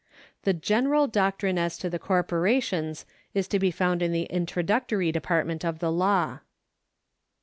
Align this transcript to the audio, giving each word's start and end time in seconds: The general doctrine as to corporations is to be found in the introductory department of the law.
The 0.45 0.53
general 0.53 1.05
doctrine 1.05 1.59
as 1.59 1.77
to 1.77 1.99
corporations 1.99 3.05
is 3.35 3.47
to 3.49 3.59
be 3.59 3.69
found 3.69 4.01
in 4.01 4.11
the 4.11 4.23
introductory 4.31 5.11
department 5.11 5.63
of 5.63 5.77
the 5.77 5.91
law. 5.91 6.39